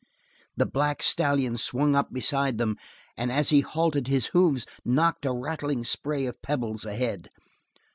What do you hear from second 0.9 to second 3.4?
stallion swung up beside them, and